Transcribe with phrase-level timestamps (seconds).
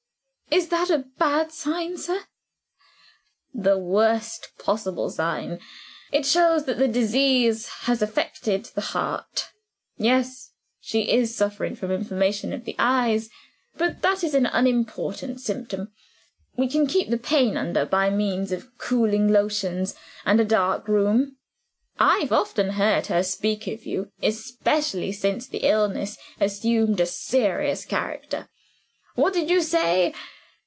[0.53, 2.25] "Is that a bad sign, sir?"
[3.53, 5.61] "The worst possible sign;
[6.11, 9.53] it shows that the disease has affected the heart.
[9.95, 10.51] Yes:
[10.81, 13.29] she is suffering from inflammation of the eyes,
[13.77, 15.93] but that is an unimportant symptom.
[16.57, 19.95] We can keep the pain under by means of cooling lotions
[20.25, 21.37] and a dark room.
[21.97, 28.49] I've often heard her speak of you especially since the illness assumed a serious character.
[29.15, 30.13] What did you say?